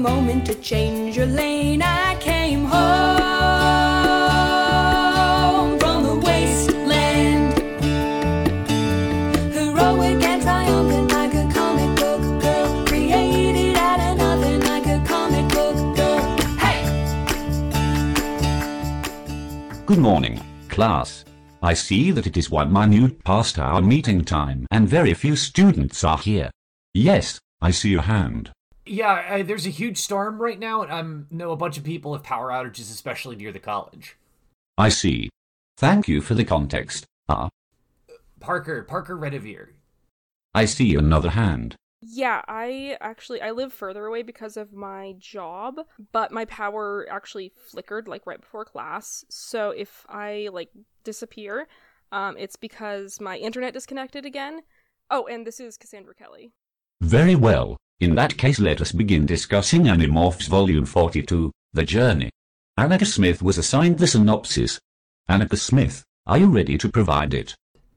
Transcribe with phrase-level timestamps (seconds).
[0.00, 1.82] moment to change your lane.
[1.82, 2.80] I came home
[5.78, 7.52] from the wasteland.
[9.52, 12.86] Heroic and triumphant like a comic book girl.
[12.86, 16.22] Created out of nothing like a comic book girl.
[16.58, 16.80] Hey!
[19.84, 21.26] Good morning, class.
[21.62, 26.02] I see that it is one minute past our meeting time and very few students
[26.04, 26.50] are here.
[26.94, 28.50] Yes, I see your hand.
[28.90, 32.12] Yeah, uh, there's a huge storm right now, and I know a bunch of people
[32.12, 34.16] have power outages, especially near the college.
[34.76, 35.30] I see.
[35.76, 37.06] Thank you for the context.
[37.28, 37.50] Ah,
[38.40, 39.68] Parker, Parker Redivere.
[40.56, 41.76] I see another hand.
[42.02, 45.76] Yeah, I actually I live further away because of my job,
[46.10, 49.24] but my power actually flickered like right before class.
[49.28, 50.70] So if I like
[51.04, 51.68] disappear,
[52.10, 54.62] um it's because my internet disconnected again.
[55.12, 56.50] Oh, and this is Cassandra Kelly.
[57.00, 57.76] Very well.
[58.00, 62.30] In that case, let us begin discussing Animorphs Volume 42, The Journey.
[62.78, 64.80] Annika Smith was assigned the synopsis.
[65.28, 67.54] Annika Smith, are you ready to provide it?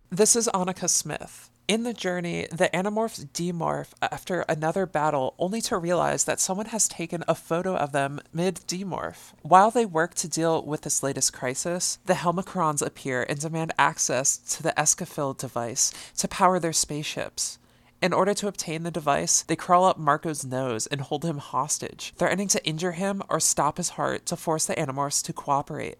[0.10, 1.50] This is Annika Smith.
[1.70, 6.90] In the journey, the Animorphs demorph after another battle only to realize that someone has
[6.90, 9.32] taken a photo of them mid demorph.
[9.42, 14.36] While they work to deal with this latest crisis, the Helmacrons appear and demand access
[14.36, 17.58] to the Escafil device to power their spaceships.
[18.04, 22.14] In order to obtain the device, they crawl up Marco's nose and hold him hostage,
[22.18, 26.00] threatening to injure him or stop his heart to force the Animorphs to cooperate.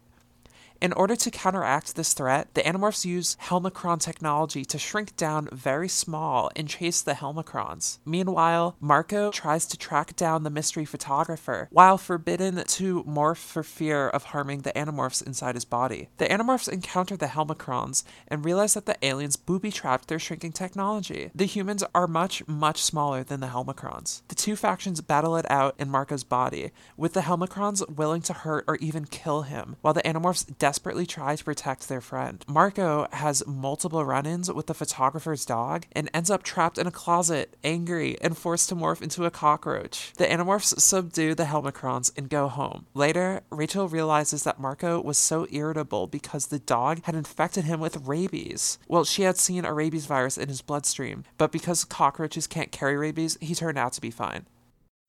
[0.84, 5.88] In order to counteract this threat, the Animorphs use Helmacron technology to shrink down very
[5.88, 8.00] small and chase the Helmacrons.
[8.04, 14.10] Meanwhile, Marco tries to track down the mystery photographer, while forbidden to morph for fear
[14.10, 16.10] of harming the Animorphs inside his body.
[16.18, 21.30] The Animorphs encounter the Helmacrons and realize that the aliens booby trapped their shrinking technology.
[21.34, 24.20] The humans are much, much smaller than the Helmacrons.
[24.28, 28.66] The two factions battle it out in Marco's body, with the Helmacrons willing to hurt
[28.68, 30.73] or even kill him, while the Animorphs desperately
[31.06, 32.44] try to protect their friend.
[32.48, 36.90] Marco has multiple run ins with the photographer's dog and ends up trapped in a
[36.90, 40.12] closet, angry, and forced to morph into a cockroach.
[40.16, 42.86] The Animorphs subdue the Helmacrons and go home.
[42.94, 48.06] Later, Rachel realizes that Marco was so irritable because the dog had infected him with
[48.06, 48.78] rabies.
[48.88, 52.96] Well, she had seen a rabies virus in his bloodstream, but because cockroaches can't carry
[52.96, 54.46] rabies, he turned out to be fine.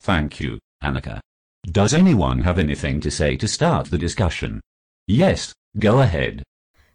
[0.02, 1.20] Thank you, Annika.
[1.66, 4.62] Does anyone have anything to say to start the discussion?
[5.08, 6.42] Yes, go ahead.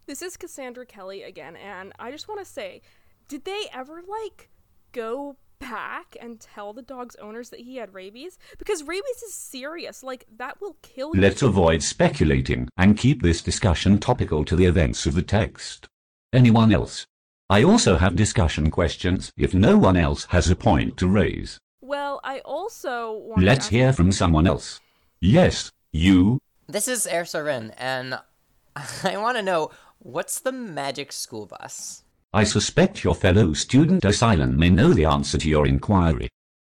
[0.06, 2.82] This is Cassandra Kelly again, and I just want to say,
[3.28, 4.50] did they ever like
[4.90, 8.36] go back and tell the dog's owners that he had rabies?
[8.58, 10.02] Because rabies is serious.
[10.02, 11.20] Like that will kill you.
[11.20, 15.86] Let's avoid speculating and keep this discussion topical to the events of the text.
[16.32, 17.06] Anyone else?
[17.48, 21.58] I also have discussion questions if no one else has a point to raise.
[21.80, 24.80] Well, I also want Let's to hear from someone else.
[25.20, 26.40] Yes, you.
[26.70, 28.16] This is Air Sorin, and
[29.02, 32.04] I want to know what's the magic school bus?
[32.32, 36.28] I suspect your fellow student Asylum may know the answer to your inquiry.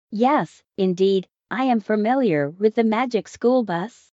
[0.10, 4.14] Yes, indeed, I am familiar with the Magic School Bus.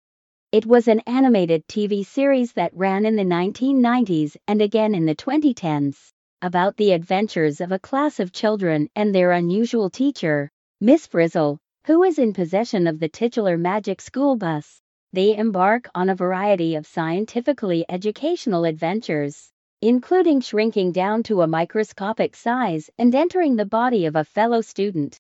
[0.51, 5.15] It was an animated TV series that ran in the 1990s and again in the
[5.15, 6.11] 2010s,
[6.43, 11.57] about the adventures of a class of children and their unusual teacher, Miss Frizzle,
[11.87, 14.82] who is in possession of the titular Magic School Bus.
[15.13, 22.35] They embark on a variety of scientifically educational adventures, including shrinking down to a microscopic
[22.35, 25.19] size and entering the body of a fellow student.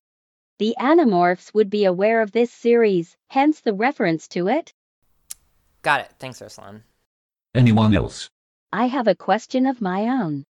[0.57, 4.73] The Animorphs would be aware of this series, hence the reference to it.
[5.83, 6.11] Got it.
[6.17, 6.81] Thanks, Urslan.
[7.53, 8.31] Anyone else?
[8.71, 10.43] I have a question of my own.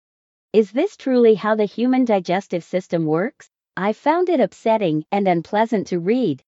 [0.53, 3.49] Is this truly how the human digestive system works?
[3.75, 6.43] I found it upsetting and unpleasant to read.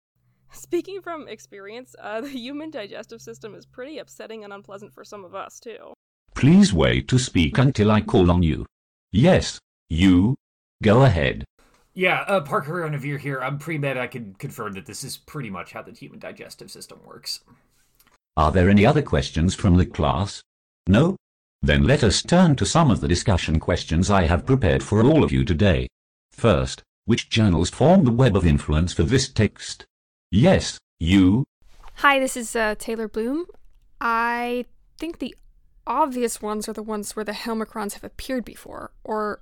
[0.52, 5.24] Speaking from experience, uh, the human digestive system is pretty upsetting and unpleasant for some
[5.24, 5.94] of us, too.
[6.34, 8.66] Please wait to speak until I call on you.
[9.12, 9.58] Yes,
[9.88, 10.36] you.
[10.82, 11.44] Go ahead.
[11.94, 13.40] Yeah, uh, Parker Renavere here.
[13.40, 13.98] I'm pre-med.
[13.98, 17.40] I can confirm that this is pretty much how the human digestive system works.
[18.36, 20.40] Are there any other questions from the class?
[20.86, 21.16] No?
[21.60, 25.24] Then let us turn to some of the discussion questions I have prepared for all
[25.24, 25.88] of you today.
[26.30, 29.84] First, which journals form the web of influence for this text?
[30.30, 31.44] Yes, you.
[31.96, 33.46] Hi, this is uh, Taylor Bloom.
[33.98, 34.66] I
[34.98, 35.34] think the
[35.86, 39.40] obvious ones are the ones where the Helmacrons have appeared before, or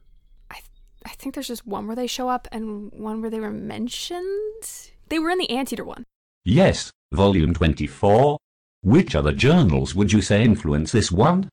[0.48, 0.70] I, th-
[1.04, 4.92] I think there's just one where they show up and one where they were mentioned.
[5.08, 6.04] They were in the Anteater one.
[6.44, 8.38] Yes, volume 24.
[8.82, 11.48] Which other journals would you say influence this one?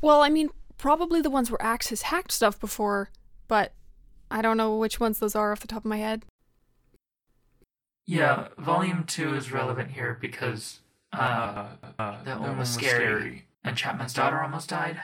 [0.00, 3.10] Well, I mean, probably the ones where Ax has hacked stuff before,
[3.46, 3.72] but
[4.28, 6.24] I don't know which ones those are off the top of my head.
[8.06, 10.80] Yeah, volume two is relevant here because
[11.12, 11.66] uh,
[11.98, 15.00] that one was scary, and Chapman's daughter almost died.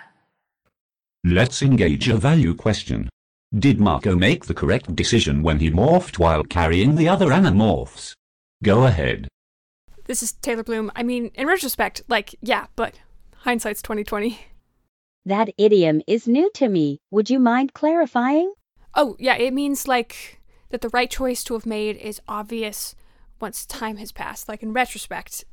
[1.24, 3.08] Let's engage a value question.
[3.56, 8.14] Did Marco make the correct decision when he morphed while carrying the other animorphs?
[8.62, 9.28] Go ahead.
[10.06, 10.90] This is Taylor Bloom.
[10.96, 12.94] I mean, in retrospect, like, yeah, but
[13.38, 14.38] hindsight's 2020.
[15.24, 16.98] That idiom is new to me.
[17.10, 18.52] Would you mind clarifying?
[18.94, 20.40] Oh, yeah, it means like
[20.72, 22.96] that the right choice to have made is obvious
[23.40, 24.48] once time has passed.
[24.48, 25.44] Like in retrospect,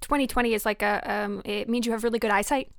[0.00, 2.72] 2020 is like a um it means you have really good eyesight.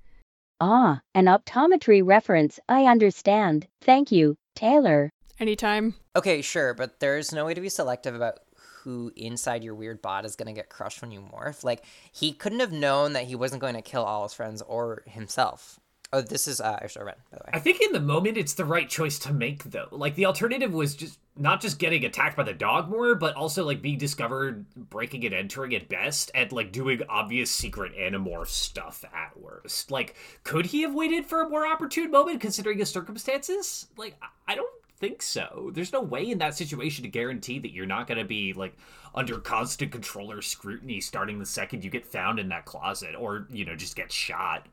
[0.59, 2.59] Ah, an optometry reference.
[2.67, 3.67] I understand.
[3.79, 5.11] Thank you, Taylor.
[5.39, 5.93] Anytime.
[6.15, 8.39] Okay, sure, but there's no way to be selective about
[8.83, 11.63] who inside your weird bot is going to get crushed when you morph.
[11.63, 15.03] Like, he couldn't have known that he wasn't going to kill all his friends or
[15.05, 15.79] himself.
[16.13, 17.51] Oh, this is uh, Ursula Wren, by the way.
[17.53, 19.89] I think in the moment it's the right choice to make though.
[19.91, 23.65] Like the alternative was just not just getting attacked by the dog more, but also
[23.65, 29.03] like being discovered, breaking and entering at best, and like doing obvious secret animorph stuff
[29.13, 29.91] at worst.
[29.91, 33.87] Like, could he have waited for a more opportune moment considering his circumstances?
[33.97, 34.15] Like,
[34.47, 35.71] I don't think so.
[35.73, 38.75] There's no way in that situation to guarantee that you're not going to be like
[39.13, 43.65] under constant controller scrutiny starting the second you get found in that closet or, you
[43.65, 44.67] know, just get shot.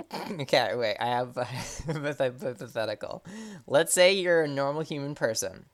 [0.40, 0.96] okay, wait.
[1.00, 3.24] I have a hypothetical.
[3.66, 5.66] Let's say you're a normal human person,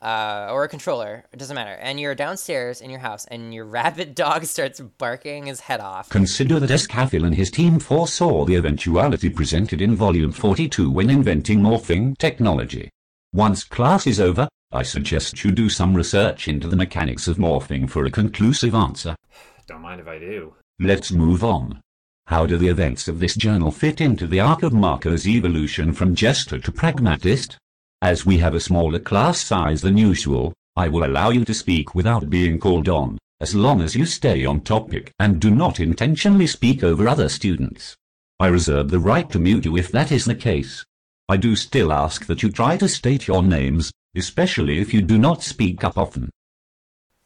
[0.00, 1.24] uh, or a controller.
[1.32, 1.72] It doesn't matter.
[1.80, 6.08] And you're downstairs in your house, and your rabid dog starts barking his head off.
[6.08, 11.60] Consider that Escafil and his team foresaw the eventuality presented in Volume 42 when inventing
[11.60, 12.90] morphing technology.
[13.32, 17.88] Once class is over, I suggest you do some research into the mechanics of morphing
[17.88, 19.16] for a conclusive answer.
[19.66, 20.54] Don't mind if I do.
[20.78, 21.80] Let's move on.
[22.32, 26.14] How do the events of this journal fit into the arc of Marco's evolution from
[26.14, 27.58] jester to pragmatist?
[28.00, 31.94] As we have a smaller class size than usual, I will allow you to speak
[31.94, 36.46] without being called on, as long as you stay on topic and do not intentionally
[36.46, 37.98] speak over other students.
[38.40, 40.86] I reserve the right to mute you if that is the case.
[41.28, 45.18] I do still ask that you try to state your names, especially if you do
[45.18, 46.30] not speak up often.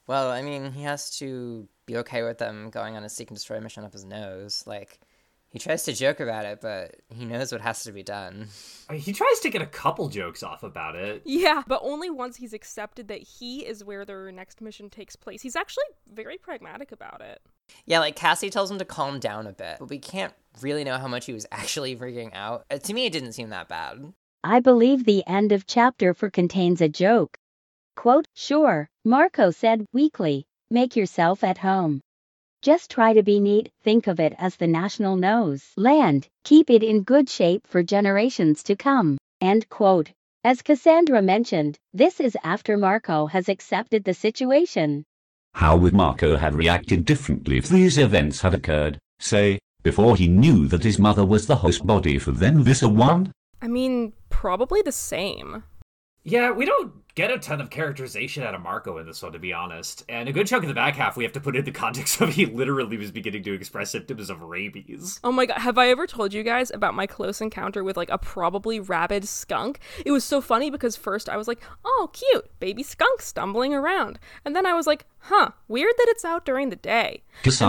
[0.09, 3.37] Well, I mean, he has to be okay with them going on a seek and
[3.37, 4.65] destroy mission up his nose.
[4.67, 5.01] Like,
[5.49, 8.49] he tries to joke about it, but he knows what has to be done.
[8.93, 11.23] He tries to get a couple jokes off about it.
[11.25, 15.43] Yeah, but only once he's accepted that he is where their next mission takes place.
[15.43, 17.41] He's actually very pragmatic about it.
[17.85, 20.99] Yeah, like Cassie tells him to calm down a bit, but we can't really know
[20.99, 22.65] how much he was actually freaking out.
[22.71, 24.13] Uh, to me, it didn't seem that bad.
[24.45, 27.39] I believe the end of chapter 4 contains a joke.
[27.97, 32.01] Quote, sure, Marco said weakly, make yourself at home.
[32.63, 36.83] Just try to be neat, think of it as the national nose land, keep it
[36.83, 39.19] in good shape for generations to come.
[39.41, 40.11] End quote.
[40.43, 45.05] As Cassandra mentioned, this is after Marco has accepted the situation.
[45.55, 50.67] How would Marco have reacted differently if these events had occurred, say, before he knew
[50.69, 53.33] that his mother was the host body for Then Visser 1?
[53.63, 55.65] I mean, probably the same.
[56.25, 59.39] Yeah, we don't get a ton of characterization out of Marco in this one, to
[59.39, 60.05] be honest.
[60.07, 62.21] And a good chunk of the back half we have to put in the context
[62.21, 65.19] of he literally was beginning to express symptoms of rabies.
[65.25, 68.11] Oh my god, have I ever told you guys about my close encounter with like
[68.11, 69.81] a probably rabid skunk?
[70.05, 74.19] It was so funny because first I was like, oh, cute, baby skunk stumbling around.
[74.45, 77.25] And then I was like, huh, weird that it's out during the day.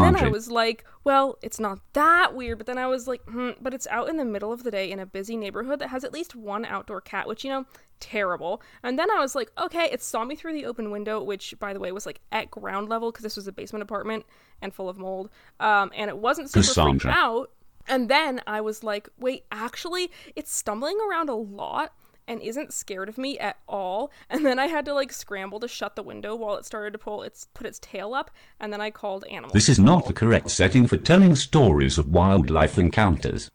[0.05, 2.57] And then I was like, well, it's not that weird.
[2.57, 4.91] But then I was like, hmm, but it's out in the middle of the day
[4.91, 7.65] in a busy neighborhood that has at least one outdoor cat, which, you know,
[7.99, 8.61] terrible.
[8.83, 11.73] And then I was like, okay, it saw me through the open window, which, by
[11.73, 14.25] the way, was like at ground level because this was a basement apartment
[14.61, 15.29] and full of mold.
[15.59, 17.51] Um, and it wasn't super freaked out.
[17.87, 21.93] And then I was like, wait, actually, it's stumbling around a lot
[22.27, 24.11] and isn't scared of me at all.
[24.29, 26.97] And then I had to like scramble to shut the window while it started to
[26.97, 29.53] pull its put its tail up, and then I called animals.
[29.53, 33.49] This is not the correct setting for telling stories of wildlife encounters.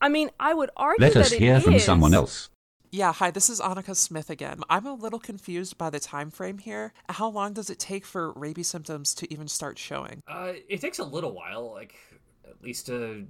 [0.00, 2.48] I mean, I would argue Let that us it hear from someone else.
[2.94, 4.60] Yeah, hi, this is Annika Smith again.
[4.68, 6.92] I'm a little confused by the time frame here.
[7.08, 10.22] How long does it take for rabies symptoms to even start showing?
[10.28, 11.94] Uh, it takes a little while, like
[12.46, 13.24] at least a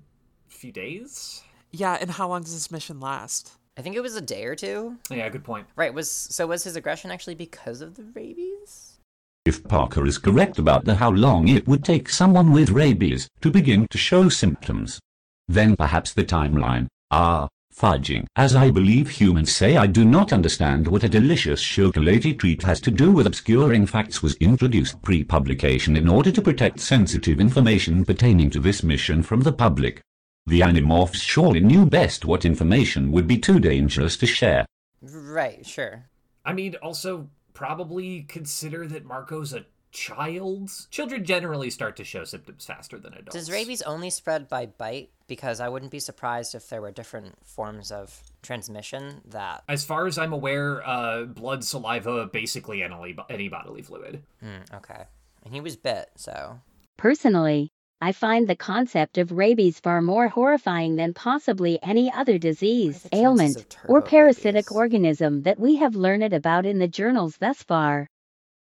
[0.48, 1.44] few days.
[1.70, 3.52] Yeah, and how long does this mission last?
[3.76, 4.96] I think it was a day or two.
[5.08, 5.68] Yeah, good point.
[5.76, 8.98] Right, was so was his aggression actually because of the rabies?
[9.44, 13.50] If Parker is correct about the how long it would take someone with rabies to
[13.52, 14.98] begin to show symptoms,
[15.46, 18.26] then perhaps the timeline, ah, fudging.
[18.36, 22.80] As I believe humans say I do not understand what a delicious chocolatey treat has
[22.82, 28.50] to do with obscuring facts was introduced pre-publication in order to protect sensitive information pertaining
[28.50, 30.00] to this mission from the public.
[30.46, 34.66] The Animorphs surely knew best what information would be too dangerous to share.
[35.00, 36.08] Right, sure.
[36.44, 40.70] I mean, also probably consider that Marco's a child.
[40.90, 43.36] Children generally start to show symptoms faster than adults.
[43.36, 45.10] Does rabies only spread by bite?
[45.28, 49.62] Because I wouldn't be surprised if there were different forms of transmission that.
[49.68, 54.22] As far as I'm aware, uh, blood, saliva, basically any, any bodily fluid.
[54.40, 55.04] Hmm, okay.
[55.44, 56.60] And he was bit, so.
[56.96, 63.06] Personally, I find the concept of rabies far more horrifying than possibly any other disease,
[63.12, 64.76] ailment, or parasitic babies?
[64.76, 68.08] organism that we have learned about in the journals thus far.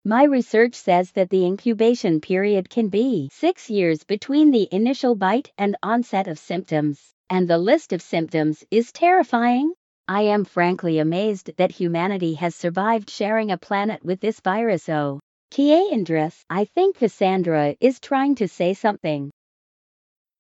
[0.05, 5.53] My research says that the incubation period can be six years between the initial bite
[5.59, 9.73] and onset of symptoms, and the list of symptoms is terrifying.
[10.07, 14.89] I am frankly amazed that humanity has survived sharing a planet with this virus.
[14.89, 19.31] Oh, Kie Indris, I think Cassandra is trying to say something.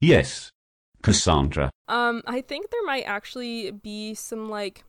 [0.00, 0.50] Yes.
[1.02, 1.70] Cassandra.
[1.88, 4.84] Um, I think there might actually be some like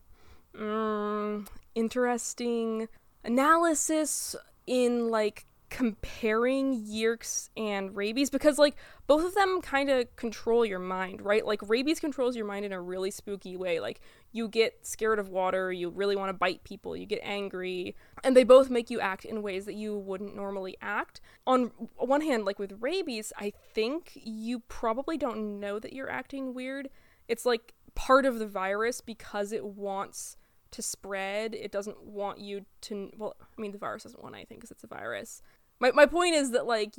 [0.56, 2.88] mm, interesting
[3.24, 4.36] analysis
[4.70, 8.76] in like comparing Yeerks and rabies because like
[9.08, 11.44] both of them kind of control your mind, right?
[11.44, 13.80] Like rabies controls your mind in a really spooky way.
[13.80, 14.00] Like
[14.30, 18.36] you get scared of water, you really want to bite people, you get angry, and
[18.36, 21.20] they both make you act in ways that you wouldn't normally act.
[21.48, 26.54] On one hand, like with rabies, I think you probably don't know that you're acting
[26.54, 26.90] weird.
[27.26, 30.36] It's like part of the virus because it wants
[30.72, 31.54] to spread.
[31.54, 33.10] It doesn't want you to.
[33.16, 35.42] Well, I mean, the virus doesn't want anything because it's a virus.
[35.78, 36.94] My my point is that like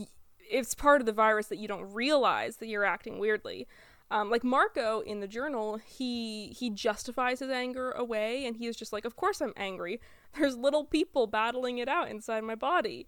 [0.50, 3.68] it's part of the virus that you don't realize that you're acting weirdly.
[4.10, 8.76] Um, like Marco in the journal, he he justifies his anger away, and he is
[8.76, 10.02] just like, "Of course I'm angry.
[10.38, 13.08] There's little people battling it out inside my body."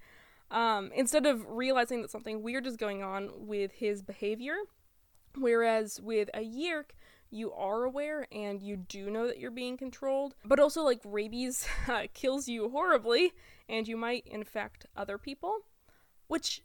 [0.50, 4.56] Um, instead of realizing that something weird is going on with his behavior,
[5.36, 6.92] whereas with a Yeerk,
[7.34, 10.36] you are aware and you do know that you're being controlled.
[10.46, 13.34] But also, like, rabies uh, kills you horribly,
[13.68, 15.60] and you might infect other people,
[16.28, 16.62] which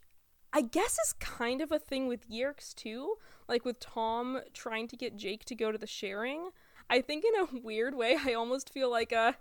[0.51, 3.15] I guess is kind of a thing with Yeerks too.
[3.47, 6.49] Like with Tom trying to get Jake to go to the sharing.
[6.89, 9.35] I think in a weird way, I almost feel like a.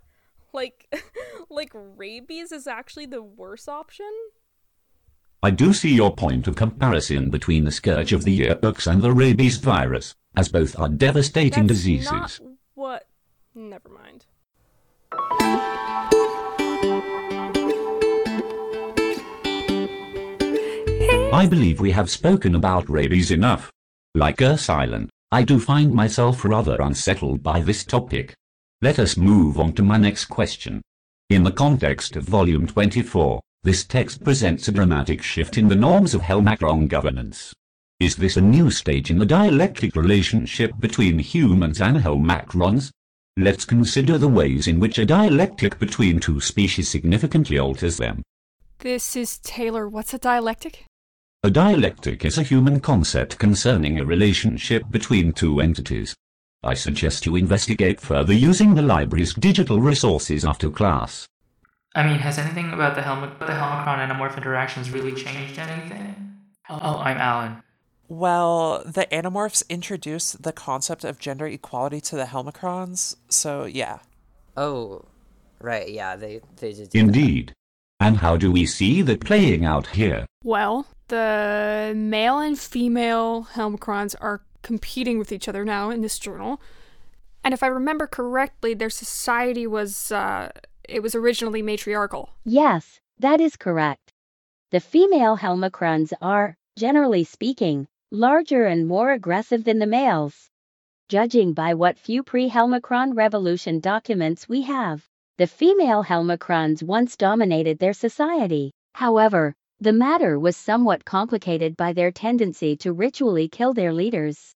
[0.54, 0.86] Like,
[1.50, 4.10] like rabies is actually the worse option.
[5.42, 9.12] I do see your point of comparison between the scourge of the Yeerks and the
[9.12, 12.40] rabies virus, as both are devastating That's diseases.
[12.74, 13.06] what.
[13.54, 14.24] Never mind.
[21.32, 23.70] I believe we have spoken about rabies enough.
[24.14, 28.34] Like Earth Island, I do find myself rather unsettled by this topic.
[28.80, 30.80] Let us move on to my next question.
[31.30, 36.14] In the context of Volume 24, this text presents a dramatic shift in the norms
[36.14, 37.52] of Helmacron governance.
[38.00, 42.92] Is this a new stage in the dialectic relationship between humans and Helmacrons?
[43.36, 48.22] Let's consider the ways in which a dialectic between two species significantly alters them.
[48.78, 49.88] This is Taylor.
[49.88, 50.84] What's a dialectic?
[51.42, 56.14] A dialectic is a human concept concerning a relationship between two entities.
[56.62, 61.26] I suggest you investigate further using the library's digital resources after class.
[61.96, 66.14] I mean, has anything about the Helm- the Helmacron Animorph interactions really changed anything?
[66.70, 67.62] Oh, I'm Alan.
[68.08, 73.98] Well, the Animorphs introduced the concept of gender equality to the Helmacrons, so yeah.
[74.56, 75.04] Oh,
[75.60, 75.88] right.
[75.90, 76.90] Yeah, they they did.
[76.90, 76.98] do that.
[76.98, 77.52] Indeed.
[78.00, 80.24] And how do we see that playing out here?
[80.44, 86.60] Well, the male and female Helmacrons are competing with each other now in this journal.
[87.44, 90.50] And if I remember correctly, their society was, uh,
[90.88, 92.30] it was originally matriarchal.
[92.44, 94.12] Yes, that is correct.
[94.70, 100.48] The female Helmacrons are, generally speaking, larger and more aggressive than the males.
[101.08, 107.92] Judging by what few pre-Helmacron revolution documents we have, the female Helmacrons once dominated their
[107.92, 108.72] society.
[108.94, 114.54] However, the matter was somewhat complicated by their tendency to ritually kill their leaders.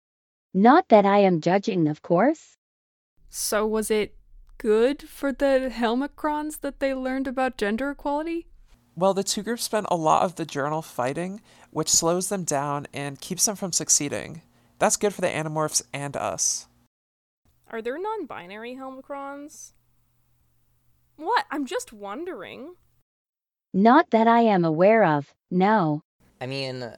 [0.55, 2.57] Not that I am judging, of course.
[3.29, 4.15] So was it
[4.59, 8.47] good for the Helmacrons that they learned about gender equality?
[8.95, 11.41] Well, the two groups spent a lot of the journal fighting,
[11.71, 14.43] which slows them down and keeps them from succeeding.
[14.79, 16.67] That's good for the Animorphs and us.
[17.71, 19.73] Are there non binary Helmacrons?
[21.17, 21.45] What?
[21.51, 22.75] I'm just wondering.
[23.75, 26.03] Not that I am aware of, no.
[26.41, 26.97] I mean, uh,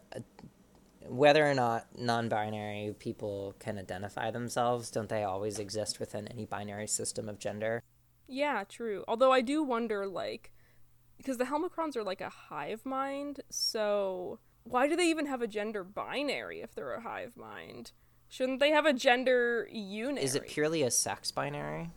[1.10, 6.86] whether or not non-binary people can identify themselves, don't they always exist within any binary
[6.86, 7.82] system of gender?
[8.28, 9.04] Yeah, true.
[9.08, 10.52] Although I do wonder, like,
[11.16, 15.46] because the Helmacrons are like a hive mind, so why do they even have a
[15.46, 17.92] gender binary if they're a hive mind?
[18.28, 20.22] Shouldn't they have a gender unary?
[20.22, 21.90] Is it purely a sex binary?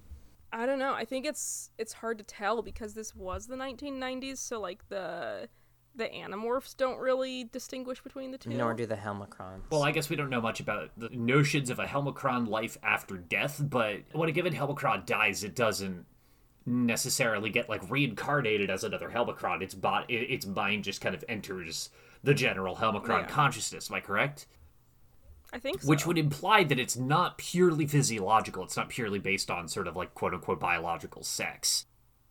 [0.51, 0.93] I don't know.
[0.93, 5.49] I think it's it's hard to tell because this was the 1990s, so like the
[5.95, 8.49] the animorphs don't really distinguish between the two.
[8.49, 9.61] Nor do the Helmacrons.
[9.69, 13.17] Well, I guess we don't know much about the notions of a Helmacron life after
[13.17, 16.05] death, but when a given Helmacron dies, it doesn't
[16.65, 19.61] necessarily get like reincarnated as another Helmacron.
[19.61, 21.89] Its bot, its mind just kind of enters
[22.23, 23.27] the general Helmacron Yeah.
[23.27, 23.89] consciousness.
[23.91, 24.47] Am I correct?
[25.53, 25.87] I think so.
[25.87, 28.63] Which would imply that it's not purely physiological.
[28.63, 31.85] It's not purely based on sort of like quote unquote biological sex.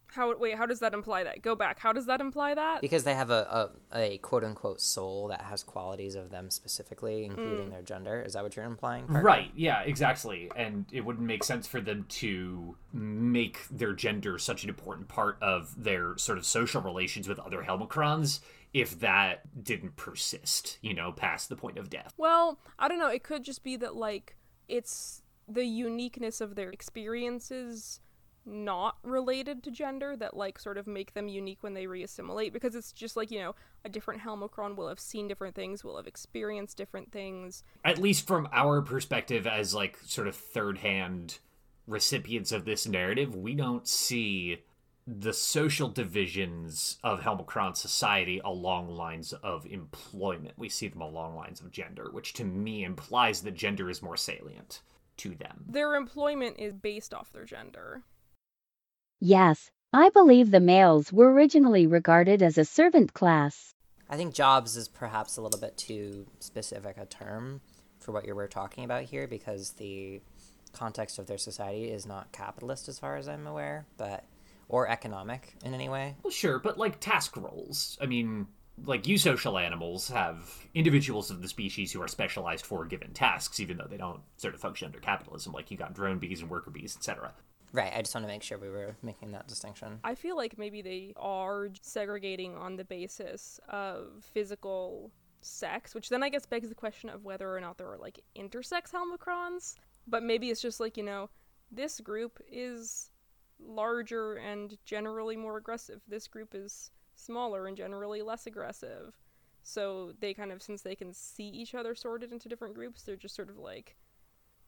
[0.08, 1.40] how wait, how does that imply that?
[1.40, 1.78] Go back.
[1.78, 2.80] How does that imply that?
[2.80, 7.24] because they have a, a, a quote unquote soul that has qualities of them specifically,
[7.24, 7.70] including hmm.
[7.70, 8.20] their gender.
[8.20, 9.06] Is that what you're implying?
[9.06, 9.24] Parker?
[9.24, 10.50] Right, yeah, exactly.
[10.56, 15.38] And it wouldn't make sense for them to make their gender such an important part
[15.40, 18.40] of their sort of social relations with other Helmacrons
[18.72, 22.14] if that didn't persist, you know, past the point of death.
[22.16, 23.08] Well, I don't know.
[23.08, 24.36] It could just be that like
[24.68, 28.00] it's the uniqueness of their experiences
[28.44, 32.74] not related to gender that like sort of make them unique when they reassimilate because
[32.74, 36.06] it's just like, you know, a different Helmacron will have seen different things, will have
[36.06, 37.62] experienced different things.
[37.84, 41.38] At least from our perspective as like sort of third hand
[41.86, 44.62] recipients of this narrative, we don't see
[45.06, 50.54] the social divisions of Helmacron society along lines of employment.
[50.56, 54.16] We see them along lines of gender, which to me implies that gender is more
[54.16, 54.80] salient
[55.18, 55.64] to them.
[55.68, 58.02] Their employment is based off their gender.
[59.20, 63.74] Yes, I believe the males were originally regarded as a servant class.
[64.08, 67.60] I think jobs is perhaps a little bit too specific a term
[67.98, 70.20] for what you were talking about here because the
[70.72, 74.24] context of their society is not capitalist as far as I'm aware, but
[74.72, 76.16] or economic in any way.
[76.24, 77.96] Well, sure, but like task roles.
[78.00, 78.48] I mean,
[78.84, 83.60] like you social animals have individuals of the species who are specialized for given tasks,
[83.60, 85.52] even though they don't sort of function under capitalism.
[85.52, 87.32] Like you got drone bees and worker bees, etc.
[87.74, 90.00] Right, I just want to make sure we were making that distinction.
[90.04, 95.10] I feel like maybe they are segregating on the basis of physical
[95.42, 98.20] sex, which then I guess begs the question of whether or not there are like
[98.36, 99.74] intersex Helmacrons.
[100.06, 101.30] But maybe it's just like, you know,
[101.70, 103.10] this group is
[103.66, 106.00] larger and generally more aggressive.
[106.08, 109.14] This group is smaller and generally less aggressive.
[109.62, 113.16] So they kind of, since they can see each other sorted into different groups, they're
[113.16, 113.96] just sort of like,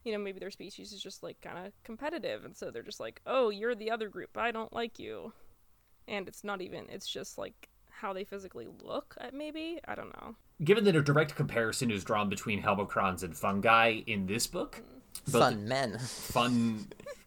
[0.05, 2.45] you know, maybe their species is just like kind of competitive.
[2.45, 4.37] And so they're just like, oh, you're the other group.
[4.37, 5.33] I don't like you.
[6.07, 9.81] And it's not even, it's just like how they physically look, uh, maybe?
[9.87, 10.37] I don't know.
[10.63, 14.83] Given that a direct comparison is drawn between Helmacrons and fungi in this book,
[15.27, 15.99] both Fun men.
[15.99, 16.87] fun,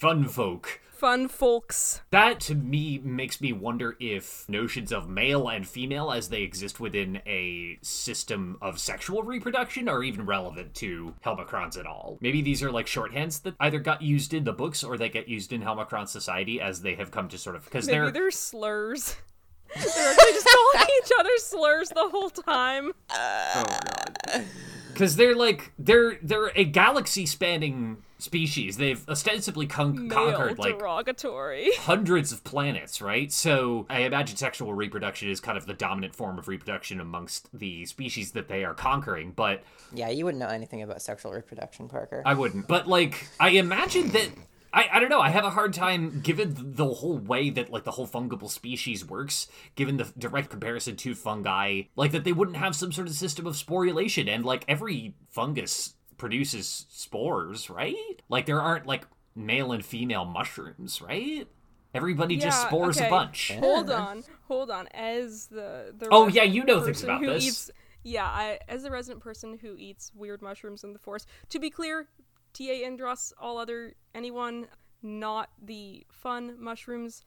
[0.00, 0.80] fun folk.
[0.94, 2.00] Fun folks.
[2.10, 6.78] That to me makes me wonder if notions of male and female as they exist
[6.78, 12.18] within a system of sexual reproduction are even relevant to Helmacrons at all.
[12.20, 15.28] Maybe these are like shorthands that either got used in the books or they get
[15.28, 18.30] used in Helmacron society as they have come to sort of because Maybe they're they're
[18.30, 19.16] slurs.
[19.74, 22.92] they're just calling each other slurs the whole time.
[23.10, 24.44] Oh god.
[24.92, 28.76] Because they're like they're they're a galaxy spanning species.
[28.76, 31.70] They've ostensibly con- conquered like derogatory.
[31.78, 33.32] hundreds of planets, right?
[33.32, 37.86] So I imagine sexual reproduction is kind of the dominant form of reproduction amongst the
[37.86, 42.22] species that they are conquering, but Yeah, you wouldn't know anything about sexual reproduction, Parker.
[42.24, 42.68] I wouldn't.
[42.68, 44.30] But like I imagine that
[44.72, 47.84] I, I don't know, I have a hard time given the whole way that like
[47.84, 52.56] the whole fungible species works, given the direct comparison to fungi, like that they wouldn't
[52.56, 57.96] have some sort of system of sporulation and like every fungus produces spores, right?
[58.28, 61.48] Like there aren't like male and female mushrooms, right?
[61.94, 63.06] Everybody just spores okay.
[63.06, 63.50] a bunch.
[63.58, 64.86] Hold on, hold on.
[64.88, 67.44] As the the Oh, yeah, you know things about this.
[67.44, 67.70] Eats,
[68.04, 71.26] yeah, I, as a resident person who eats weird mushrooms in the forest.
[71.48, 72.06] To be clear,
[72.52, 72.86] T.A.
[72.88, 74.68] Indros, all other anyone,
[75.02, 77.24] not the fun mushrooms.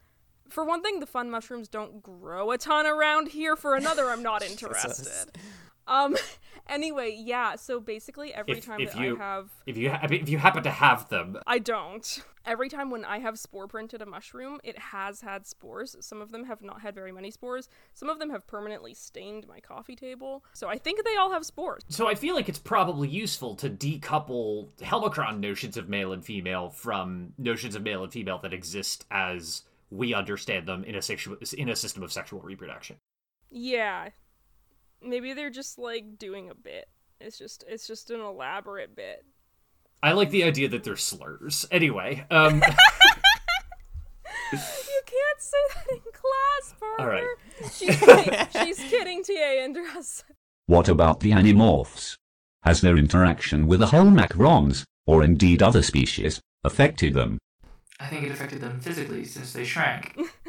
[0.48, 3.56] For one thing, the fun mushrooms don't grow a ton around here.
[3.56, 5.36] For another, I'm not interested.
[5.86, 6.16] Um.
[6.66, 7.56] Anyway, yeah.
[7.56, 10.38] So basically, every If, time if that you I have if you ha- if you
[10.38, 12.22] happen to have them, I don't.
[12.46, 15.96] Every time when I have spore printed a mushroom, it has had spores.
[16.00, 17.70] Some of them have not had very many spores.
[17.94, 20.44] Some of them have permanently stained my coffee table.
[20.52, 21.82] So I think they all have spores.
[21.88, 26.68] So I feel like it's probably useful to decouple Helmacron notions of male and female
[26.68, 31.38] from notions of male and female that exist as we understand them in a sexual
[31.56, 32.96] in a system of sexual reproduction.
[33.50, 34.10] Yeah.
[35.04, 36.88] Maybe they're just like doing a bit.
[37.20, 39.24] It's just it's just an elaborate bit.
[40.02, 41.66] I like the idea that they're slurs.
[41.70, 42.62] Anyway, um,
[44.52, 47.02] You can't say that in class, Parker.
[47.02, 47.24] All right.
[47.72, 48.46] She's kidding.
[48.64, 49.62] She's kidding, T.A.
[49.64, 50.24] Andros.
[50.66, 52.16] What about the Animorphs?
[52.62, 57.38] Has their interaction with the Helmacrons, or indeed other species, affected them?
[58.00, 60.18] I think it affected them physically since they shrank.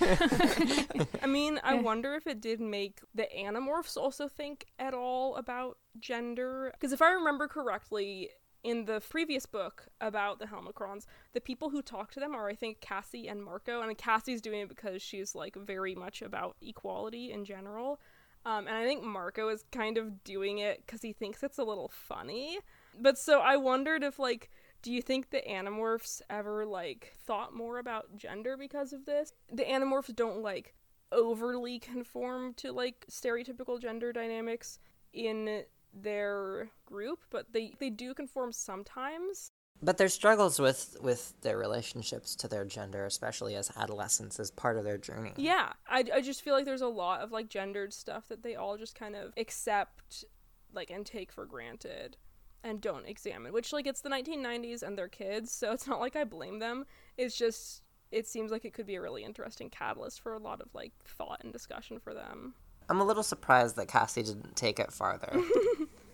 [1.22, 5.78] I mean, I wonder if it did make the Animorphs also think at all about
[5.98, 6.70] gender.
[6.72, 8.30] Because if I remember correctly,
[8.64, 12.54] in the previous book about the Helmacrons, the people who talk to them are, I
[12.54, 13.80] think, Cassie and Marco.
[13.80, 18.00] And Cassie's doing it because she's, like, very much about equality in general.
[18.44, 21.64] Um, and I think Marco is kind of doing it because he thinks it's a
[21.64, 22.58] little funny.
[23.00, 24.50] But so I wondered if, like,
[24.82, 29.32] do you think the Animorphs ever, like, thought more about gender because of this?
[29.52, 30.74] The Animorphs don't, like,
[31.10, 34.78] overly conform to, like, stereotypical gender dynamics
[35.12, 39.50] in their group, but they, they do conform sometimes.
[39.80, 44.76] But their struggles with with their relationships to their gender, especially as adolescents, is part
[44.76, 45.34] of their journey.
[45.36, 48.56] Yeah, I, I just feel like there's a lot of like gendered stuff that they
[48.56, 50.24] all just kind of accept,
[50.72, 52.16] like, and take for granted
[52.64, 53.52] and don't examine.
[53.52, 56.84] Which, like, it's the 1990s and they're kids, so it's not like I blame them.
[57.16, 60.60] It's just, it seems like it could be a really interesting catalyst for a lot
[60.60, 62.54] of like thought and discussion for them.
[62.88, 65.30] I'm a little surprised that Cassie didn't take it farther.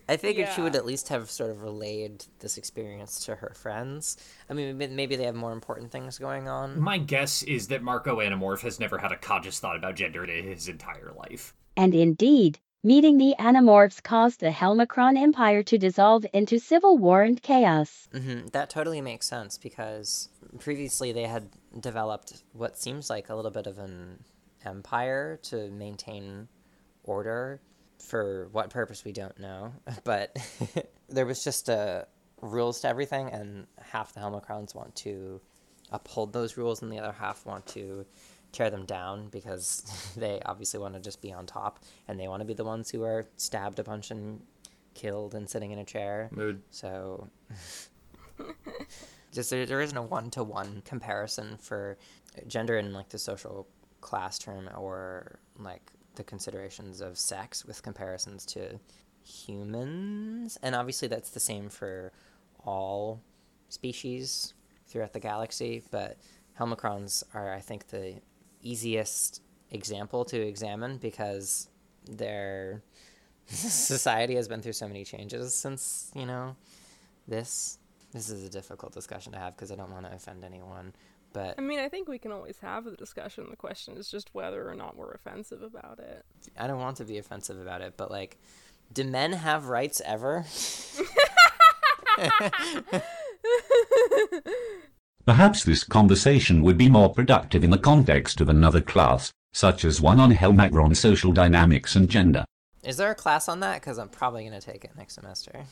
[0.08, 4.18] I figured she would at least have sort of relayed this experience to her friends.
[4.50, 6.78] I mean, maybe- maybe they have more important things going on.
[6.78, 10.44] My guess is that Marco Animorph has never had a conscious thought about gender in
[10.44, 11.54] his entire life.
[11.76, 17.42] And indeed, meeting the Animorphs caused the Helmacron Empire to dissolve into civil war and
[17.42, 18.08] chaos.
[18.12, 20.28] hmm That totally makes sense because
[20.60, 21.48] previously they had
[21.80, 24.22] developed what seems like a little bit of an
[24.64, 26.48] empire to maintain
[27.02, 27.60] order.
[28.00, 29.72] For what purpose we don't know,
[30.04, 30.36] but
[31.08, 32.04] there was just uh,
[32.42, 35.40] rules to everything, and half the Helmacrons want to
[35.90, 38.04] uphold those rules, and the other half want to
[38.54, 42.40] tear them down because they obviously want to just be on top, and they want
[42.40, 44.40] to be the ones who are stabbed a bunch and
[44.94, 46.28] killed and sitting in a chair.
[46.32, 46.62] Mood.
[46.70, 47.28] So
[49.32, 51.98] just there, there isn't a one to one comparison for
[52.46, 53.66] gender in like the social
[54.00, 58.78] class term or like the considerations of sex with comparisons to
[59.24, 60.58] humans.
[60.62, 62.12] And obviously that's the same for
[62.64, 63.20] all
[63.68, 64.54] species
[64.86, 66.18] throughout the galaxy, but
[66.58, 68.20] Helmacrons are I think the
[68.68, 71.68] easiest example to examine because
[72.06, 72.82] their
[73.46, 76.56] society has been through so many changes since, you know,
[77.28, 77.78] this
[78.12, 80.94] this is a difficult discussion to have because I don't want to offend anyone.
[81.32, 83.48] But I mean, I think we can always have the discussion.
[83.50, 86.24] The question is just whether or not we're offensive about it.
[86.56, 87.94] I don't want to be offensive about it.
[87.96, 88.38] But like,
[88.92, 90.44] do men have rights ever?
[95.26, 99.98] Perhaps this conversation would be more productive in the context of another class, such as
[99.98, 102.44] one on Helmacron social dynamics and gender.
[102.82, 103.80] Is there a class on that?
[103.80, 105.64] Because I'm probably gonna take it next semester.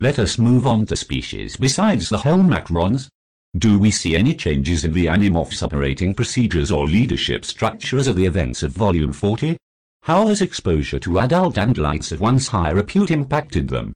[0.00, 3.08] Let us move on to species besides the Helmacrons.
[3.56, 8.16] Do we see any changes in the Animorphs operating procedures or leadership structure as of
[8.16, 9.56] the events of Volume 40?
[10.02, 13.94] How has exposure to adult andalites of once high repute impacted them?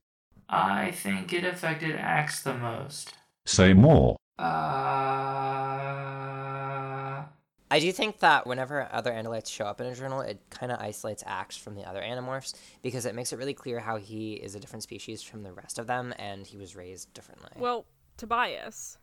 [0.49, 3.13] I think it affected Ax the most.
[3.45, 4.17] Say more.
[4.37, 4.43] Uh,
[7.71, 10.79] I do think that whenever other Andalites show up in a journal, it kind of
[10.79, 14.55] isolates Ax from the other Animorphs because it makes it really clear how he is
[14.55, 17.51] a different species from the rest of them and he was raised differently.
[17.57, 17.85] Well,
[18.17, 18.97] Tobias.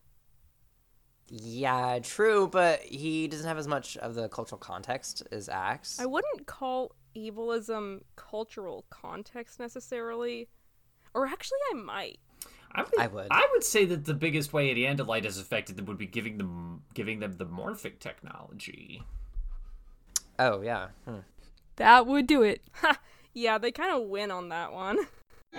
[1.29, 5.99] yeah, true, but he doesn't have as much of the cultural context as Ax.
[6.01, 10.49] I wouldn't call evilism cultural context necessarily.
[11.15, 12.21] Or actually, I might.
[12.75, 13.27] I would, I would.
[13.31, 16.39] I would say that the biggest way the Andalite has affected them would be giving
[16.39, 19.03] them giving them the morphic technology.
[20.39, 20.89] Oh, yeah.
[21.07, 21.19] Hmm.
[21.77, 22.63] That would do it.
[22.75, 22.99] Ha!
[23.35, 24.99] Yeah, they kind of win on that one.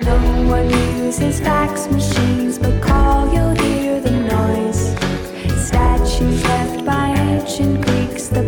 [0.01, 0.15] No
[0.47, 4.95] one uses fax machines, but call, you'll hear the noise.
[5.65, 8.43] Statues left by ancient Greeks, the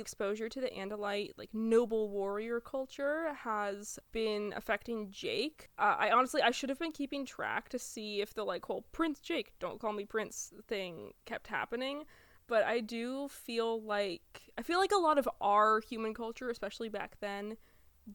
[0.00, 5.68] exposure to the Andalite, like noble warrior culture, has been affecting Jake.
[5.78, 8.86] Uh, I honestly, I should have been keeping track to see if the like whole
[8.92, 12.04] Prince Jake, don't call me Prince thing kept happening.
[12.46, 16.88] But I do feel like I feel like a lot of our human culture, especially
[16.88, 17.56] back then,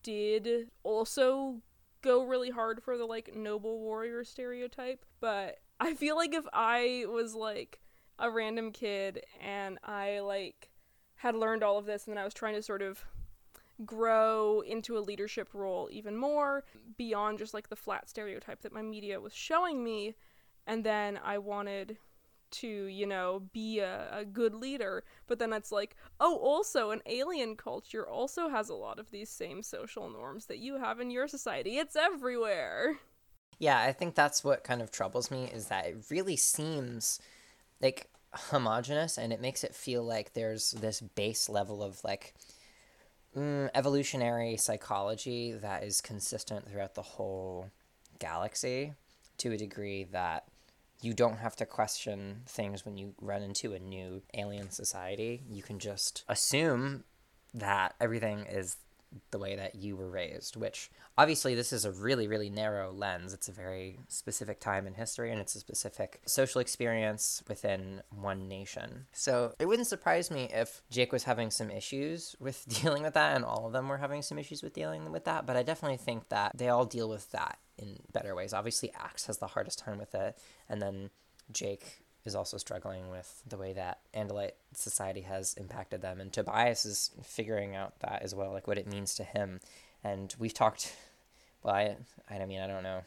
[0.04, 1.62] did also
[2.02, 5.06] go really hard for the like noble warrior stereotype.
[5.21, 7.80] But I feel like if I was like
[8.19, 10.69] a random kid and I like
[11.17, 13.06] had learned all of this and then I was trying to sort of
[13.86, 16.63] grow into a leadership role even more
[16.97, 20.15] beyond just like the flat stereotype that my media was showing me
[20.65, 21.97] and then I wanted
[22.51, 25.04] to, you know, be a, a good leader.
[25.28, 29.30] But then it's like, oh, also, an alien culture also has a lot of these
[29.30, 31.78] same social norms that you have in your society.
[31.78, 32.99] It's everywhere.
[33.60, 37.19] Yeah, I think that's what kind of troubles me is that it really seems
[37.82, 42.34] like homogenous and it makes it feel like there's this base level of like
[43.36, 47.69] mm, evolutionary psychology that is consistent throughout the whole
[48.19, 48.93] galaxy
[49.38, 50.45] to a degree that
[51.02, 55.43] you don't have to question things when you run into a new alien society.
[55.50, 57.04] You can just assume
[57.54, 58.78] that everything is
[59.32, 63.34] the way that you were raised, which obviously this is a really, really narrow lens.
[63.34, 68.47] It's a very specific time in history and it's a specific social experience within one
[68.47, 69.06] nation.
[69.12, 73.36] So it wouldn't surprise me if Jake was having some issues with dealing with that
[73.36, 75.45] and all of them were having some issues with dealing with that.
[75.45, 78.54] But I definitely think that they all deal with that in better ways.
[78.54, 80.38] Obviously, Ax has the hardest time with it,
[80.69, 81.10] and then
[81.51, 86.85] Jake is also struggling with the way that Andalite society has impacted them, and Tobias
[86.85, 89.59] is figuring out that as well, like what it means to him.
[90.03, 90.95] And we've talked.
[91.63, 91.95] Well, I,
[92.29, 93.01] I mean, I don't know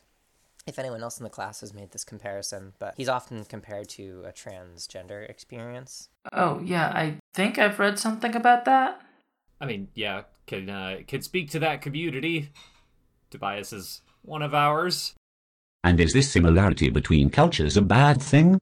[0.69, 4.23] if anyone else in the class has made this comparison, but he's often compared to
[4.27, 6.09] a transgender experience.
[6.33, 9.01] Oh yeah, I think I've read something about that.
[9.61, 12.51] I mean, yeah, can uh, can speak to that community.
[13.31, 15.15] Tobias is one of ours.
[15.83, 18.59] And is this similarity between cultures a bad thing?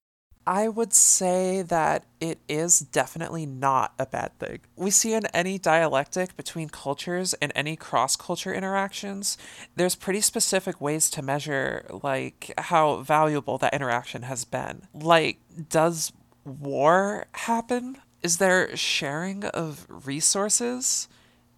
[0.47, 4.61] I would say that it is definitely not a bad thing.
[4.77, 9.37] We see in any dialectic between cultures and any cross culture interactions,
[9.75, 14.83] there's pretty specific ways to measure like how valuable that interaction has been.
[14.95, 16.13] Like, does
[16.45, 17.99] war happen?
[18.23, 21.09] Is there sharing of resources?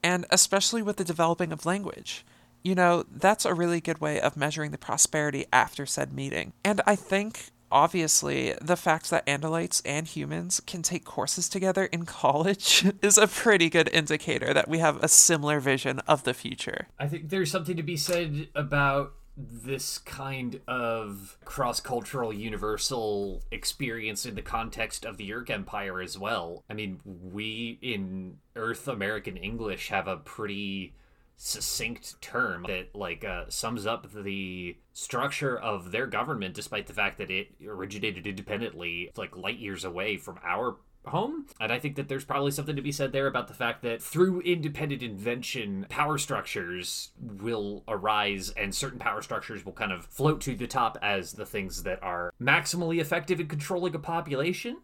[0.03, 2.25] And especially with the developing of language.
[2.65, 6.55] You know, that's a really good way of measuring the prosperity after said meeting.
[6.65, 12.05] And I think obviously the fact that andalites and humans can take courses together in
[12.05, 16.89] college is a pretty good indicator that we have a similar vision of the future.
[16.99, 24.27] I think there's something to be said about this kind of cross cultural universal experience
[24.27, 26.65] in the context of the Yeerk Empire as well.
[26.69, 30.95] I mean, we in Earth American English have a pretty
[31.39, 37.17] succinct term that like uh, sums up the structure of their government despite the fact
[37.17, 41.47] that it originated independently like light years away from our home.
[41.61, 44.03] And i think that there's probably something to be said there about the fact that
[44.03, 50.41] through independent invention power structures will arise and certain power structures will kind of float
[50.43, 54.79] to the top as the things that are maximally effective in controlling a population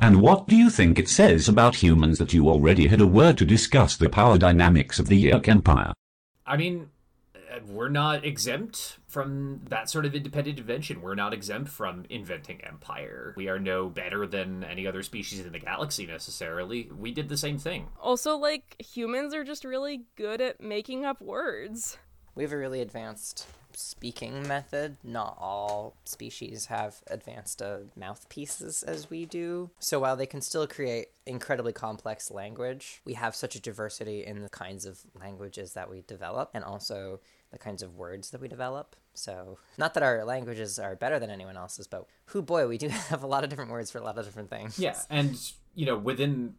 [0.00, 3.36] And what do you think it says about humans that you already had a word
[3.38, 5.92] to discuss the power dynamics of the Yeerk Empire?
[6.46, 6.90] I mean,
[7.34, 11.02] uh, we're not exempt from that sort of independent invention.
[11.02, 13.34] We're not exempt from inventing empire.
[13.36, 16.88] We are no better than any other species in the galaxy necessarily.
[16.96, 17.88] We did the same thing.
[18.00, 21.98] Also, like, humans are just really good at making up words.
[22.36, 24.96] We have a really advanced speaking method.
[25.02, 29.70] Not all species have advanced uh, mouthpieces as we do.
[29.78, 34.42] So while they can still create incredibly complex language, we have such a diversity in
[34.42, 38.48] the kinds of languages that we develop and also the kinds of words that we
[38.48, 38.96] develop.
[39.14, 42.88] So, not that our languages are better than anyone else's, but who boy, we do
[43.10, 44.78] have a lot of different words for a lot of different things.
[44.78, 45.36] Yeah, and
[45.74, 46.54] you know, within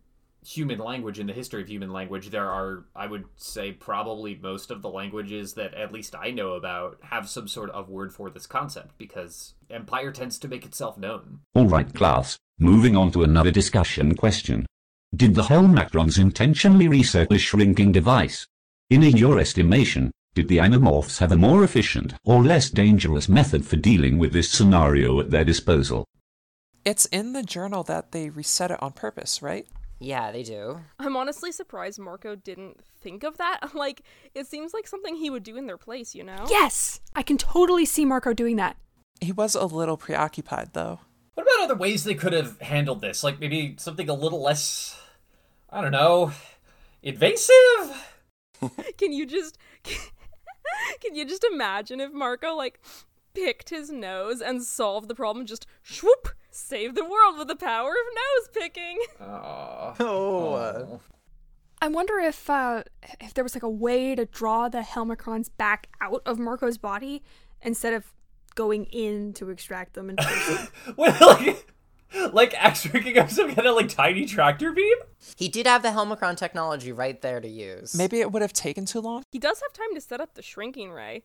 [0.45, 4.71] human language in the history of human language there are i would say probably most
[4.71, 8.29] of the languages that at least i know about have some sort of word for
[8.29, 13.51] this concept because empire tends to make itself known Alright class, moving on to another
[13.51, 14.65] discussion question.
[15.15, 18.47] Did the Helmacrons intentionally reset the shrinking device?
[18.89, 23.75] In your estimation, did the Animorphs have a more efficient or less dangerous method for
[23.75, 26.05] dealing with this scenario at their disposal?
[26.85, 29.67] It's in the journal that they reset it on purpose, right?
[29.99, 30.79] Yeah, they do.
[30.97, 33.59] I'm honestly surprised Marco didn't think of that.
[33.73, 34.01] Like,
[34.33, 36.45] it seems like something he would do in their place, you know?
[36.49, 36.99] Yes!
[37.15, 38.77] I can totally see Marco doing that.
[39.21, 40.99] He was a little preoccupied, though.
[41.35, 44.99] what about other ways they could have handled this like maybe something a little less
[45.69, 46.31] i don't know
[47.03, 48.05] invasive
[48.97, 49.57] Can you just.
[51.01, 52.79] Can you just imagine if Marco, like,
[53.33, 55.45] picked his nose and solved the problem?
[55.45, 56.29] Just swoop!
[56.51, 58.99] Save the world with the power of nose picking!
[60.01, 60.99] Oh.
[61.81, 62.83] I wonder if uh,
[63.21, 67.23] if there was like a way to draw the Helmacrons back out of Marco's body
[67.61, 68.11] instead of
[68.55, 70.67] going in to extract them in person.
[70.95, 71.73] What, like
[72.33, 74.97] like Ax rigging up some kind of like tiny tractor beam
[75.37, 77.95] He did have the Helmacron technology right there to use.
[77.95, 79.23] Maybe it would have taken too long.
[79.31, 81.23] He does have time to set up the shrinking ray.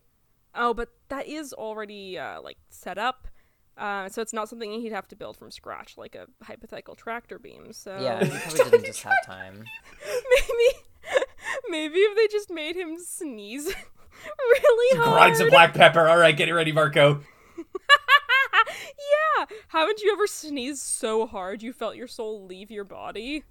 [0.55, 3.27] Oh, but that is already, uh, like, set up.
[3.77, 7.37] Uh, so it's not something he'd have to build from scratch, like a hypothetical tractor
[7.37, 7.73] beam.
[7.73, 9.65] So Yeah, he probably didn't just have time.
[10.07, 10.79] maybe,
[11.69, 13.65] maybe if they just made him sneeze
[14.39, 15.13] really hard.
[15.13, 16.07] Grind some black pepper.
[16.07, 17.21] All right, get it ready, Marco.
[17.57, 23.43] yeah, haven't you ever sneezed so hard you felt your soul leave your body?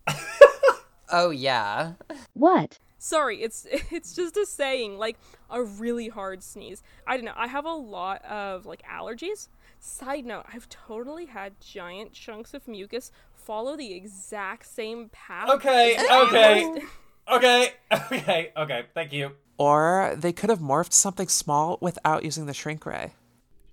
[1.11, 1.93] Oh yeah.
[2.33, 2.79] What?
[3.05, 5.19] Sorry, it's it's just a saying, like
[5.51, 6.83] a really hard sneeze.
[7.07, 7.35] I don't know.
[7.37, 9.49] I have a lot of like allergies.
[9.79, 15.51] Side note, I've totally had giant chunks of mucus follow the exact same path.
[15.51, 16.83] Okay, okay.
[17.31, 18.87] Okay, okay, okay.
[18.95, 19.33] Thank you.
[19.59, 23.13] Or they could have morphed something small without using the shrink ray.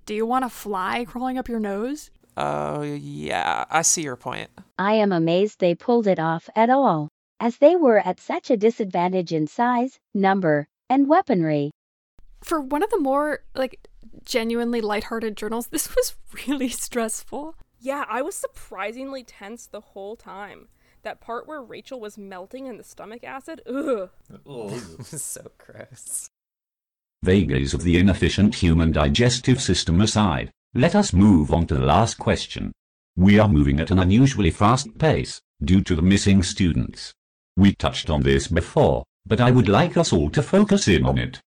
[0.06, 2.12] Do you want a fly crawling up your nose?
[2.36, 4.50] Oh, yeah, I see your point.
[4.78, 7.10] I am amazed they pulled it off at all,
[7.42, 11.72] as they were at such a disadvantage in size, number, and weaponry.
[12.40, 13.88] For one of the more like
[14.24, 16.16] genuinely lighthearted journals, this was
[16.48, 17.56] really stressful.
[17.80, 20.68] Yeah, I was surprisingly tense the whole time.
[21.02, 24.12] That part where Rachel was melting in the stomach acid, ugh.
[24.46, 24.78] Oh.
[25.02, 26.30] so gross.
[27.24, 32.20] Vagaries of the inefficient human digestive system aside, let us move on to the last
[32.20, 32.72] question.
[33.16, 37.16] We are moving at an unusually fast pace, due to the missing students.
[37.58, 41.18] We touched on this before, but I would like us all to focus in on
[41.18, 41.42] it.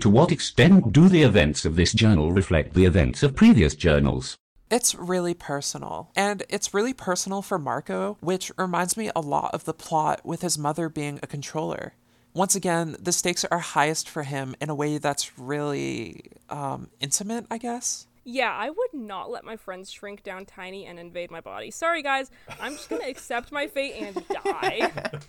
[0.00, 4.36] To what extent do the events of this journal reflect the events of previous journals?
[4.70, 6.12] It's really personal.
[6.14, 10.42] And it's really personal for Marco, which reminds me a lot of the plot with
[10.42, 11.94] his mother being a controller.
[12.34, 17.46] Once again, the stakes are highest for him in a way that's really um, intimate,
[17.50, 18.06] I guess.
[18.22, 21.72] Yeah, I would not let my friends shrink down tiny and invade my body.
[21.72, 22.30] Sorry, guys.
[22.60, 24.92] I'm just gonna accept my fate and die.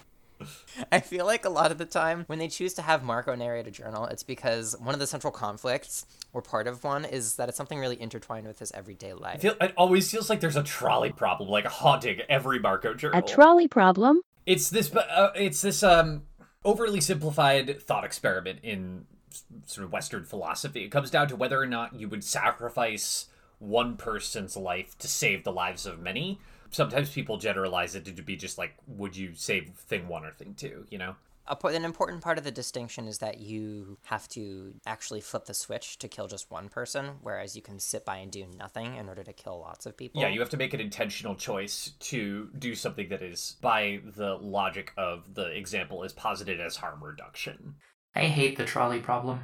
[0.91, 3.67] I feel like a lot of the time when they choose to have Marco narrate
[3.67, 7.49] a journal, it's because one of the central conflicts, or part of one, is that
[7.49, 9.41] it's something really intertwined with his everyday I life.
[9.41, 13.19] feel, it always feels like there's a trolley problem, like haunting every Marco journal.
[13.19, 14.21] A trolley problem?
[14.45, 16.23] It's this, uh, it's this um
[16.65, 19.05] overly simplified thought experiment in
[19.65, 20.83] sort of Western philosophy.
[20.83, 23.27] It comes down to whether or not you would sacrifice
[23.59, 26.39] one person's life to save the lives of many.
[26.71, 30.53] Sometimes people generalize it to be just like, would you save thing one or thing
[30.55, 30.85] two?
[30.89, 31.15] You know.
[31.63, 35.97] An important part of the distinction is that you have to actually flip the switch
[35.97, 39.23] to kill just one person, whereas you can sit by and do nothing in order
[39.23, 40.21] to kill lots of people.
[40.21, 44.35] Yeah, you have to make an intentional choice to do something that is, by the
[44.35, 47.73] logic of the example, is posited as harm reduction.
[48.13, 49.39] I hate the trolley problem.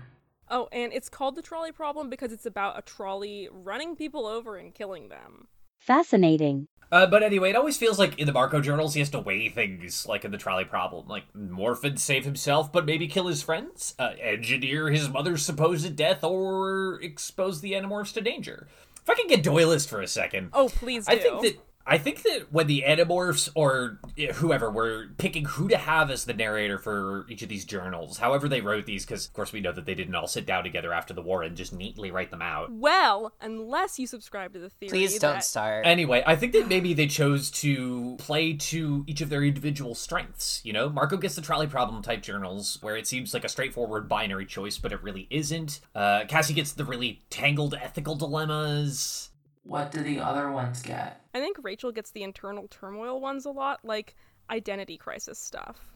[0.52, 4.58] oh, and it's called the trolley problem because it's about a trolley running people over
[4.58, 5.48] and killing them.
[5.78, 6.68] Fascinating.
[6.92, 9.50] Uh, but anyway, it always feels like in the Marco journals he has to weigh
[9.50, 13.96] things, like in the trolley problem, like Morphin save himself, but maybe kill his friends,
[14.00, 18.68] uh, engineer his mother's supposed death, or expose the Animorphs to danger.
[19.02, 21.14] If I can get Doylist for a second, Oh, please do.
[21.14, 25.68] I think that I think that when the Animorphs or eh, whoever were picking who
[25.68, 29.28] to have as the narrator for each of these journals, however they wrote these, because
[29.28, 31.56] of course we know that they didn't all sit down together after the war and
[31.56, 32.72] just neatly write them out.
[32.72, 34.90] Well, unless you subscribe to the theory.
[34.90, 35.86] Please don't that- start.
[35.86, 40.62] Anyway, I think that maybe they chose to play to each of their individual strengths.
[40.64, 44.10] You know, Marco gets the trolley problem type journals where it seems like a straightforward
[44.10, 45.82] binary choice, but it really isn't.
[45.94, 49.30] Uh, Cassie gets the really tangled ethical dilemmas.
[49.66, 51.22] What do the other ones get?
[51.34, 54.16] I think Rachel gets the internal turmoil ones a lot, like
[54.50, 55.92] identity crisis stuff.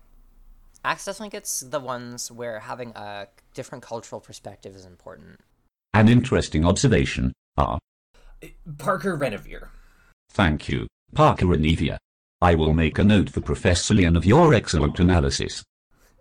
[0.84, 5.40] Ax definitely gets the ones where having a different cultural perspective is important.
[5.94, 7.32] An interesting observation.
[7.58, 7.78] Ah,
[8.80, 9.70] Parker Renevere.
[10.32, 11.98] thank you, Parker Renevia.
[12.42, 15.64] I will make a note for Professor Leon of your excellent analysis.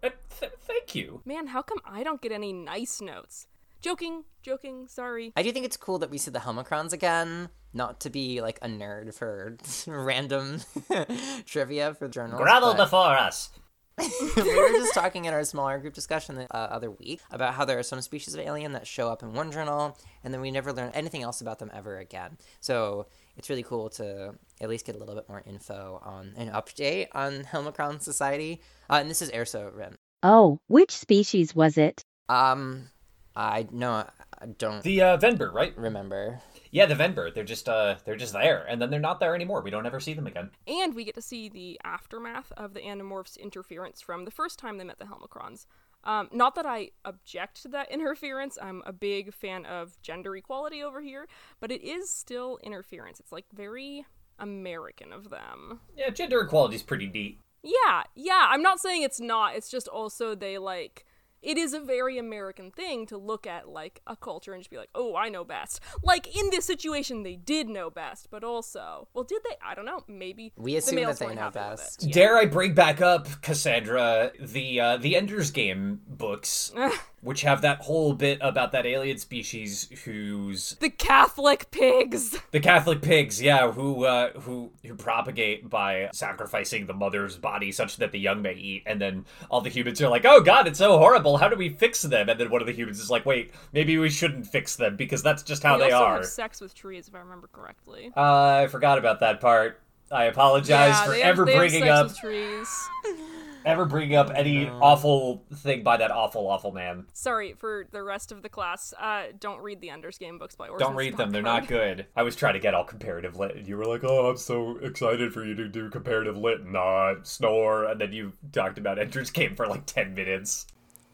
[0.02, 1.22] Uh, th- thank you.
[1.24, 3.46] Man, how come I don't get any nice notes?
[3.80, 5.32] Joking, joking, sorry.
[5.36, 7.48] I do think it's cool that we see the Helmacrons again.
[7.72, 10.60] Not to be like a nerd for random
[11.46, 12.40] trivia for journals.
[12.40, 13.50] Gravel but- before us.
[14.36, 17.64] we were just talking in our smaller group discussion the uh, other week about how
[17.64, 20.52] there are some species of alien that show up in one journal and then we
[20.52, 22.38] never learn anything else about them ever again.
[22.60, 23.06] So
[23.36, 27.08] it's really cool to at least get a little bit more info on an update
[27.12, 28.60] on Helmacron Society.
[28.88, 29.96] Uh, and this is Erso Ren.
[30.22, 32.04] Oh, which species was it?
[32.28, 32.90] Um,
[33.36, 34.04] I no,
[34.40, 35.76] I don't The uh, Venber, right?
[35.76, 36.40] remember.
[36.70, 37.32] Yeah, the Venber.
[37.32, 39.62] They're just uh, they're just there, and then they're not there anymore.
[39.62, 40.50] We don't ever see them again.
[40.66, 44.76] And we get to see the aftermath of the Animorphs' interference from the first time
[44.76, 45.66] they met the Helmacrons.
[46.04, 48.58] Um, not that I object to that interference.
[48.60, 51.26] I'm a big fan of gender equality over here,
[51.60, 53.18] but it is still interference.
[53.20, 54.04] It's like very
[54.38, 55.80] American of them.
[55.96, 57.40] Yeah, gender equality is pretty neat.
[57.62, 58.46] Yeah, yeah.
[58.50, 59.56] I'm not saying it's not.
[59.56, 61.04] It's just also they like
[61.42, 64.76] it is a very American thing to look at like a culture and just be
[64.76, 69.08] like, "Oh, I know best." Like in this situation, they did know best, but also,
[69.14, 69.56] well, did they?
[69.64, 70.02] I don't know.
[70.08, 72.02] Maybe We the assume males that they know best.
[72.02, 72.12] Yeah.
[72.12, 76.72] Dare I bring back up Cassandra, the uh, the Ender's Game books,
[77.20, 82.36] which have that whole bit about that alien species who's the Catholic pigs.
[82.50, 87.96] the Catholic pigs, yeah, who uh, who who propagate by sacrificing the mother's body such
[87.98, 90.78] that the young may eat, and then all the humans are like, "Oh God, it's
[90.78, 91.27] so horrible!
[91.36, 93.98] How do we fix them?" And then one of the humans is like, "Wait, maybe
[93.98, 96.74] we shouldn't fix them because that's just how they they also are." have sex with
[96.74, 98.12] trees, if I remember correctly.
[98.16, 99.80] Uh, I forgot about that part.
[100.10, 102.88] I apologize yeah, for they have, ever they have bringing sex up with trees.
[103.64, 107.06] ever bringing up any awful thing by that awful awful man.
[107.12, 108.94] Sorry for the rest of the class.
[108.98, 112.06] Uh, don't read the Ender's Game books by Orson Don't read them; they're not good.
[112.16, 114.78] I was trying to get all comparative lit, and you were like, "Oh, I'm so
[114.78, 119.30] excited for you to do comparative lit." Not snore, and then you talked about Ender's
[119.30, 120.66] Game for like ten minutes.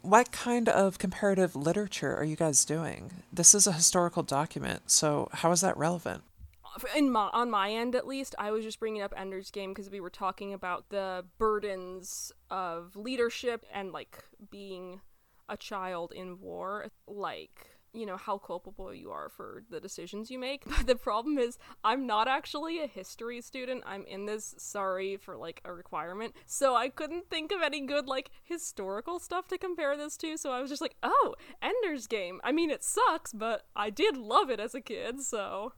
[0.05, 3.23] What kind of comparative literature are you guys doing?
[3.33, 6.25] This is a historical document, so how is that relevant?
[6.95, 9.89] in my on my end at least i was just bringing up ender's game because
[9.89, 15.01] we were talking about the burdens of leadership and like being
[15.49, 20.39] a child in war like you know how culpable you are for the decisions you
[20.39, 20.65] make.
[20.75, 23.85] But the problem is i'm not actually a history student.
[23.87, 26.35] I'm in this sorry for like a requirement.
[26.47, 30.37] So i couldn't think of any good like historical stuff to compare this to.
[30.37, 32.41] So i was just like oh ender's game.
[32.43, 35.73] I mean it sucks but i did love it as a kid so.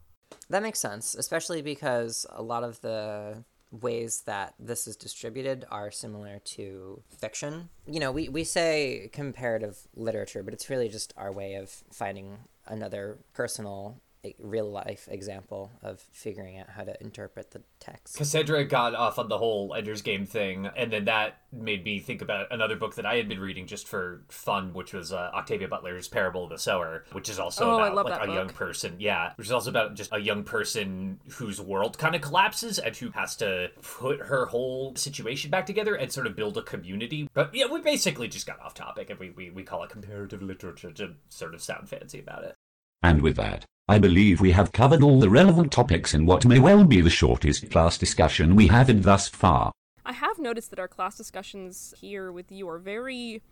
[0.51, 5.91] That makes sense, especially because a lot of the ways that this is distributed are
[5.91, 7.69] similar to fiction.
[7.87, 12.39] You know, we, we say comparative literature, but it's really just our way of finding
[12.67, 14.01] another personal,
[14.39, 18.17] real life example of figuring out how to interpret the text.
[18.17, 22.23] Cassandra got off on the whole Ender's Game thing, and then that made me think
[22.23, 25.69] about another book that I had been reading just for fun, which was uh, Octavia
[25.69, 28.97] Butler's Parable of the Sower, which is also Oh, about like that a young person.
[28.99, 32.95] Yeah, which is also about just a young person whose world kind of collapses and
[32.97, 37.29] who has to put her whole situation back together and sort of build a community.
[37.33, 40.43] But yeah, we basically just got off topic, and we we, we call it comparative
[40.43, 42.55] literature to sort of sound fancy about it.
[43.03, 46.59] And with that, I believe we have covered all the relevant topics in what may
[46.59, 49.73] well be the shortest class discussion we have had thus far.
[50.05, 53.43] I have noticed that our class discussions here with you are very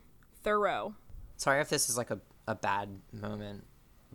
[0.43, 0.95] thorough.
[1.37, 3.65] Sorry if this is like a, a bad moment,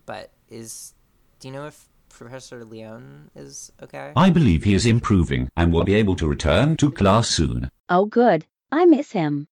[0.06, 0.94] but is.
[1.38, 4.12] Do you know if Professor Leon is okay?
[4.14, 7.70] I believe he is improving and will be able to return to class soon.
[7.88, 8.44] Oh, good.
[8.70, 9.48] I miss him.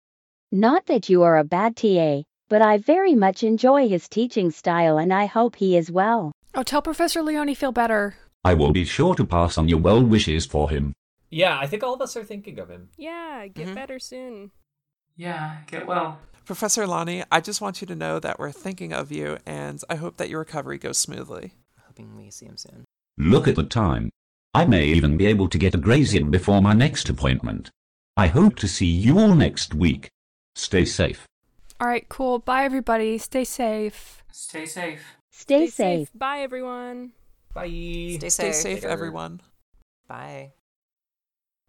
[0.52, 2.24] Not that you are a bad TA,
[2.54, 6.32] but I very much enjoy his teaching style and I hope he is well.
[6.54, 8.14] Oh, tell Professor Leone feel better.
[8.46, 10.94] I will be sure to pass on your well wishes for him.
[11.32, 12.90] Yeah, I think all of us are thinking of him.
[12.96, 13.74] Yeah, get mm-hmm.
[13.74, 14.52] better soon.
[15.16, 16.20] Yeah, get well.
[16.46, 19.96] Professor Lonnie, I just want you to know that we're thinking of you, and I
[19.96, 21.54] hope that your recovery goes smoothly.
[21.88, 22.86] Hoping we see him soon.
[23.18, 24.12] Look at the time.
[24.54, 27.72] I may even be able to get a graze in before my next appointment.
[28.16, 30.12] I hope to see you all next week.
[30.54, 31.26] Stay safe.
[31.80, 32.40] All right, cool.
[32.40, 33.18] Bye, everybody.
[33.18, 34.24] Stay safe.
[34.32, 35.04] Stay safe.
[35.32, 36.10] Stay, safe.
[36.14, 37.14] Bye, everyone.
[37.54, 37.68] Bye.
[37.68, 39.42] Stay Stay safe, safe, everyone.
[40.08, 40.54] Bye.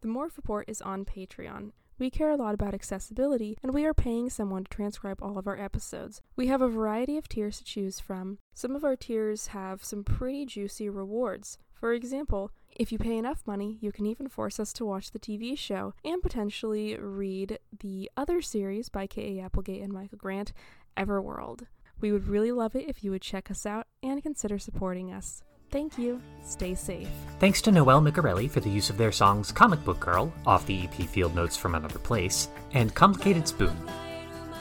[0.03, 1.73] The Morph Report is on Patreon.
[1.99, 5.47] We care a lot about accessibility, and we are paying someone to transcribe all of
[5.47, 6.21] our episodes.
[6.37, 8.39] We have a variety of tiers to choose from.
[8.53, 11.59] Some of our tiers have some pretty juicy rewards.
[11.73, 15.19] For example, if you pay enough money, you can even force us to watch the
[15.19, 19.43] TV show and potentially read the other series by K.A.
[19.43, 20.53] Applegate and Michael Grant,
[20.97, 21.67] Everworld.
[22.01, 25.43] We would really love it if you would check us out and consider supporting us.
[25.71, 26.21] Thank you.
[26.45, 27.09] Stay safe.
[27.41, 30.85] Thanks to Noelle Micarelli for the use of their songs Comic Book Girl off the
[30.85, 33.77] EP Field Notes from Another Place and Complicated Spoon.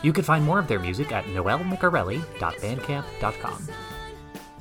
[0.02, 3.68] You can find more of their music at noellemicarelli.bandcamp.com.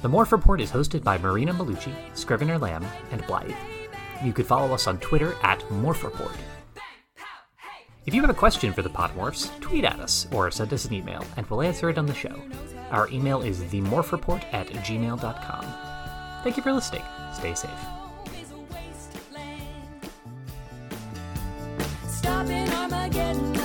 [0.03, 3.55] The Morph Report is hosted by Marina Maulucci, Scrivener Lamb, and Blythe.
[4.25, 6.35] You could follow us on Twitter at Morph Report.
[8.05, 10.95] If you have a question for the Podimorphs, tweet at us or send us an
[10.95, 12.35] email and we'll answer it on the show.
[12.91, 15.65] Our email is themorphreport at gmail.com.
[16.43, 17.05] Thank you for listening.
[17.33, 17.71] Stay safe.
[22.73, 23.62] Armageddon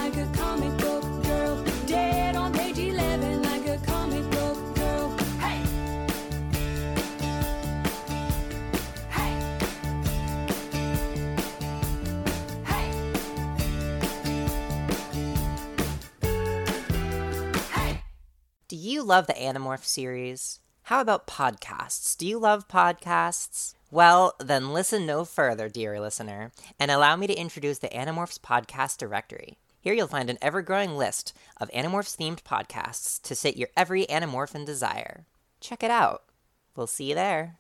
[18.97, 20.59] you love the Animorph series?
[20.85, 22.17] How about podcasts?
[22.17, 23.75] Do you love podcasts?
[23.91, 28.97] Well, then listen no further, dear listener, and allow me to introduce the Animorphs podcast
[28.97, 29.59] directory.
[29.79, 34.07] Here you'll find an ever growing list of Animorphs themed podcasts to sate your every
[34.07, 35.27] Animorphin desire.
[35.61, 36.23] Check it out.
[36.75, 37.57] We'll see you there.